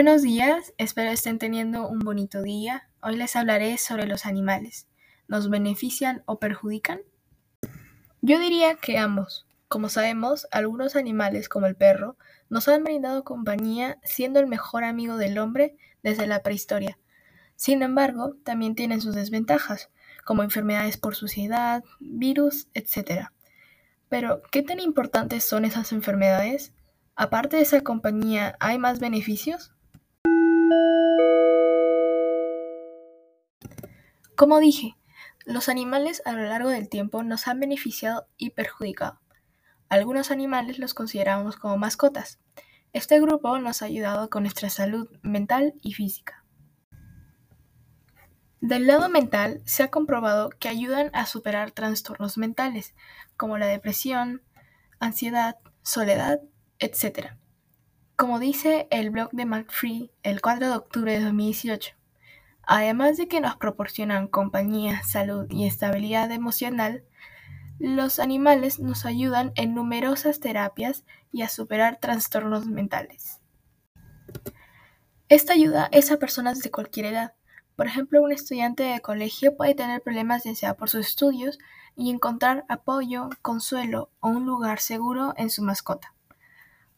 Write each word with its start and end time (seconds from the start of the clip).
Buenos 0.00 0.22
días, 0.22 0.72
espero 0.78 1.10
estén 1.10 1.40
teniendo 1.40 1.88
un 1.88 1.98
bonito 1.98 2.40
día. 2.40 2.88
Hoy 3.02 3.16
les 3.16 3.34
hablaré 3.34 3.78
sobre 3.78 4.06
los 4.06 4.26
animales. 4.26 4.86
¿Nos 5.26 5.50
benefician 5.50 6.22
o 6.24 6.38
perjudican? 6.38 7.00
Yo 8.22 8.38
diría 8.38 8.76
que 8.76 8.96
ambos. 8.96 9.48
Como 9.66 9.88
sabemos, 9.88 10.46
algunos 10.52 10.94
animales 10.94 11.48
como 11.48 11.66
el 11.66 11.74
perro 11.74 12.16
nos 12.48 12.68
han 12.68 12.84
brindado 12.84 13.24
compañía 13.24 13.98
siendo 14.04 14.38
el 14.38 14.46
mejor 14.46 14.84
amigo 14.84 15.16
del 15.16 15.36
hombre 15.36 15.76
desde 16.04 16.28
la 16.28 16.44
prehistoria. 16.44 16.96
Sin 17.56 17.82
embargo, 17.82 18.36
también 18.44 18.76
tienen 18.76 19.00
sus 19.00 19.16
desventajas, 19.16 19.90
como 20.24 20.44
enfermedades 20.44 20.96
por 20.96 21.16
suciedad, 21.16 21.82
virus, 21.98 22.68
etc. 22.72 23.30
Pero, 24.08 24.42
¿qué 24.52 24.62
tan 24.62 24.78
importantes 24.78 25.42
son 25.42 25.64
esas 25.64 25.90
enfermedades? 25.90 26.72
Aparte 27.16 27.56
de 27.56 27.62
esa 27.62 27.80
compañía, 27.80 28.54
¿hay 28.60 28.78
más 28.78 29.00
beneficios? 29.00 29.72
Como 34.38 34.60
dije, 34.60 34.96
los 35.46 35.68
animales 35.68 36.22
a 36.24 36.30
lo 36.30 36.44
largo 36.44 36.68
del 36.68 36.88
tiempo 36.88 37.24
nos 37.24 37.48
han 37.48 37.58
beneficiado 37.58 38.28
y 38.36 38.50
perjudicado. 38.50 39.18
Algunos 39.88 40.30
animales 40.30 40.78
los 40.78 40.94
consideramos 40.94 41.56
como 41.56 41.76
mascotas. 41.76 42.38
Este 42.92 43.18
grupo 43.20 43.58
nos 43.58 43.82
ha 43.82 43.86
ayudado 43.86 44.30
con 44.30 44.44
nuestra 44.44 44.70
salud 44.70 45.08
mental 45.22 45.74
y 45.82 45.94
física. 45.94 46.44
Del 48.60 48.86
lado 48.86 49.08
mental, 49.08 49.60
se 49.64 49.82
ha 49.82 49.90
comprobado 49.90 50.50
que 50.50 50.68
ayudan 50.68 51.10
a 51.14 51.26
superar 51.26 51.72
trastornos 51.72 52.38
mentales, 52.38 52.94
como 53.36 53.58
la 53.58 53.66
depresión, 53.66 54.42
ansiedad, 55.00 55.56
soledad, 55.82 56.42
etc. 56.78 57.32
Como 58.14 58.38
dice 58.38 58.86
el 58.92 59.10
blog 59.10 59.32
de 59.32 59.46
McFree 59.46 60.12
el 60.22 60.40
4 60.40 60.68
de 60.68 60.76
octubre 60.76 61.18
de 61.18 61.24
2018, 61.24 61.97
Además 62.70 63.16
de 63.16 63.28
que 63.28 63.40
nos 63.40 63.56
proporcionan 63.56 64.28
compañía, 64.28 65.02
salud 65.02 65.46
y 65.48 65.66
estabilidad 65.66 66.30
emocional, 66.30 67.02
los 67.78 68.18
animales 68.18 68.78
nos 68.78 69.06
ayudan 69.06 69.52
en 69.54 69.74
numerosas 69.74 70.38
terapias 70.38 71.06
y 71.32 71.40
a 71.40 71.48
superar 71.48 71.96
trastornos 71.98 72.66
mentales. 72.66 73.40
Esta 75.30 75.54
ayuda 75.54 75.88
es 75.92 76.12
a 76.12 76.18
personas 76.18 76.60
de 76.60 76.70
cualquier 76.70 77.06
edad. 77.06 77.32
Por 77.74 77.86
ejemplo, 77.86 78.20
un 78.20 78.32
estudiante 78.32 78.82
de 78.82 79.00
colegio 79.00 79.56
puede 79.56 79.74
tener 79.74 80.02
problemas 80.02 80.44
ya 80.44 80.54
sea 80.54 80.74
por 80.74 80.90
sus 80.90 81.06
estudios 81.06 81.58
y 81.96 82.10
encontrar 82.10 82.66
apoyo, 82.68 83.30
consuelo 83.40 84.10
o 84.20 84.28
un 84.28 84.44
lugar 84.44 84.80
seguro 84.80 85.32
en 85.38 85.48
su 85.48 85.62
mascota. 85.62 86.12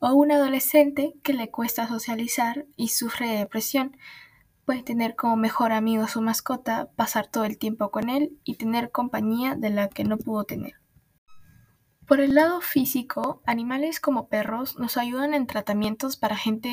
O 0.00 0.14
un 0.14 0.32
adolescente 0.32 1.14
que 1.22 1.32
le 1.32 1.48
cuesta 1.48 1.86
socializar 1.86 2.66
y 2.74 2.88
sufre 2.88 3.28
de 3.28 3.38
depresión 3.38 3.96
Puede 4.70 4.84
tener 4.84 5.16
como 5.16 5.34
mejor 5.34 5.72
amigo 5.72 6.04
a 6.04 6.08
su 6.08 6.20
mascota, 6.22 6.92
pasar 6.94 7.26
todo 7.26 7.42
el 7.42 7.58
tiempo 7.58 7.90
con 7.90 8.08
él 8.08 8.38
y 8.44 8.54
tener 8.54 8.92
compañía 8.92 9.56
de 9.56 9.68
la 9.68 9.88
que 9.88 10.04
no 10.04 10.16
pudo 10.16 10.44
tener. 10.44 10.74
Por 12.06 12.20
el 12.20 12.36
lado 12.36 12.60
físico, 12.60 13.42
animales 13.46 13.98
como 13.98 14.28
perros 14.28 14.78
nos 14.78 14.96
ayudan 14.96 15.34
en 15.34 15.48
tratamientos 15.48 16.16
para 16.16 16.36
gente 16.36 16.70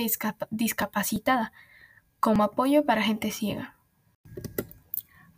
discapacitada, 0.52 1.54
como 2.20 2.44
apoyo 2.44 2.86
para 2.86 3.02
gente 3.02 3.31
ciega. 3.31 3.76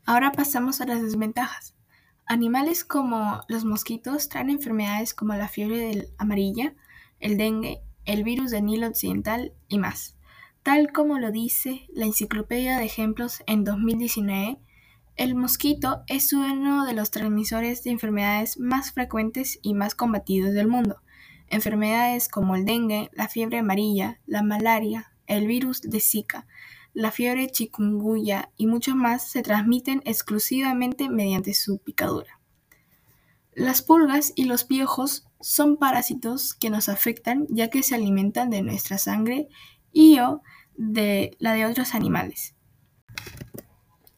Ahora 0.06 0.34
pasamos 0.34 0.82
a 0.82 0.86
las 0.86 1.02
desventajas. 1.02 1.78
Animales 2.26 2.84
como 2.84 3.40
los 3.48 3.64
mosquitos 3.64 4.28
traen 4.28 4.50
enfermedades 4.50 5.14
como 5.14 5.34
la 5.34 5.48
fiebre 5.48 5.78
del 5.78 6.10
amarilla, 6.18 6.74
el 7.22 7.38
dengue, 7.38 7.82
el 8.04 8.26
virus 8.26 8.52
del 8.52 8.66
Nilo 8.66 8.88
Occidental 8.88 9.54
y 9.70 9.78
más. 9.78 10.19
Tal 10.70 10.92
como 10.92 11.18
lo 11.18 11.32
dice 11.32 11.88
la 11.92 12.06
Enciclopedia 12.06 12.78
de 12.78 12.86
Ejemplos 12.86 13.42
en 13.48 13.64
2019, 13.64 14.60
el 15.16 15.34
mosquito 15.34 16.04
es 16.06 16.32
uno 16.32 16.86
de 16.86 16.94
los 16.94 17.10
transmisores 17.10 17.84
de 17.84 17.90
enfermedades 17.90 18.60
más 18.60 18.92
frecuentes 18.92 19.58
y 19.64 19.74
más 19.74 19.96
combatidos 19.96 20.54
del 20.54 20.68
mundo. 20.68 21.02
Enfermedades 21.48 22.30
como 22.30 22.56
el 22.56 22.66
dengue, 22.66 23.10
la 23.14 23.28
fiebre 23.28 23.58
amarilla, 23.58 24.20
la 24.28 24.44
malaria, 24.44 25.12
el 25.26 25.48
virus 25.48 25.82
de 25.82 26.00
Zika, 26.00 26.46
la 26.94 27.10
fiebre 27.10 27.50
chikungunya 27.50 28.52
y 28.56 28.68
mucho 28.68 28.96
más 28.96 29.28
se 29.28 29.42
transmiten 29.42 30.04
exclusivamente 30.06 31.10
mediante 31.10 31.56
su 31.56 31.80
picadura. 31.80 32.40
Las 33.56 33.82
pulgas 33.82 34.34
y 34.36 34.44
los 34.44 34.66
piojos 34.66 35.26
son 35.42 35.78
parásitos 35.78 36.54
que 36.54 36.70
nos 36.70 36.90
afectan 36.90 37.48
ya 37.50 37.72
que 37.72 37.82
se 37.82 37.96
alimentan 37.96 38.52
de 38.52 38.62
nuestra 38.62 39.00
sangre 39.00 39.48
y 39.92 40.20
o 40.20 40.42
de 40.76 41.36
la 41.40 41.54
de 41.54 41.66
otros 41.66 41.94
animales. 41.94 42.56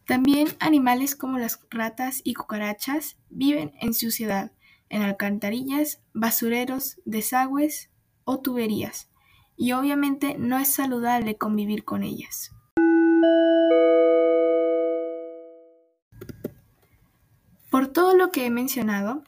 También 0.05 0.49
animales 0.59 1.15
como 1.15 1.39
las 1.39 1.59
ratas 1.69 2.21
y 2.23 2.33
cucarachas 2.33 3.17
viven 3.29 3.71
en 3.79 3.93
suciedad, 3.93 4.51
en 4.89 5.03
alcantarillas, 5.03 6.01
basureros, 6.13 6.99
desagües 7.05 7.89
o 8.25 8.41
tuberías, 8.41 9.09
y 9.55 9.71
obviamente 9.71 10.35
no 10.37 10.57
es 10.57 10.67
saludable 10.67 11.37
convivir 11.37 11.85
con 11.85 12.03
ellas. 12.03 12.51
Por 17.69 17.87
todo 17.87 18.17
lo 18.17 18.31
que 18.31 18.45
he 18.45 18.49
mencionado, 18.49 19.23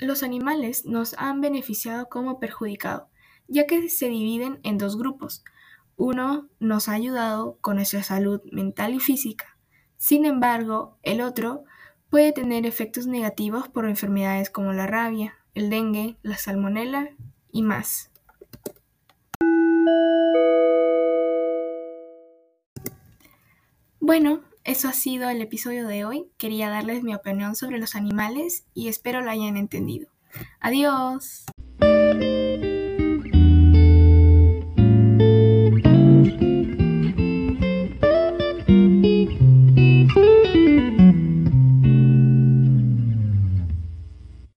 los 0.00 0.24
animales 0.24 0.84
nos 0.84 1.14
han 1.14 1.40
beneficiado 1.40 2.08
como 2.08 2.40
perjudicado, 2.40 3.08
ya 3.48 3.66
que 3.66 3.88
se 3.88 4.08
dividen 4.08 4.60
en 4.62 4.78
dos 4.78 4.96
grupos. 4.96 5.44
Uno 5.96 6.48
nos 6.60 6.88
ha 6.88 6.92
ayudado 6.92 7.58
con 7.60 7.76
nuestra 7.76 8.02
salud 8.02 8.40
mental 8.52 8.94
y 8.94 9.00
física. 9.00 9.56
Sin 9.96 10.26
embargo, 10.26 10.98
el 11.02 11.20
otro 11.20 11.64
puede 12.10 12.32
tener 12.32 12.66
efectos 12.66 13.06
negativos 13.06 13.68
por 13.68 13.86
enfermedades 13.86 14.50
como 14.50 14.72
la 14.72 14.86
rabia, 14.86 15.34
el 15.54 15.70
dengue, 15.70 16.16
la 16.22 16.36
salmonela 16.36 17.10
y 17.50 17.62
más. 17.62 18.10
Bueno, 24.00 24.42
eso 24.62 24.88
ha 24.88 24.92
sido 24.92 25.28
el 25.30 25.40
episodio 25.40 25.88
de 25.88 26.04
hoy. 26.04 26.30
Quería 26.36 26.68
darles 26.68 27.02
mi 27.02 27.14
opinión 27.14 27.56
sobre 27.56 27.78
los 27.78 27.96
animales 27.96 28.66
y 28.74 28.88
espero 28.88 29.20
lo 29.20 29.30
hayan 29.30 29.56
entendido. 29.56 30.08
Adiós. 30.60 31.46